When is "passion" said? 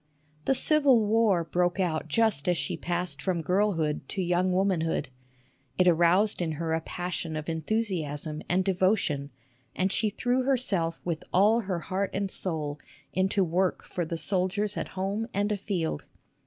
6.81-7.35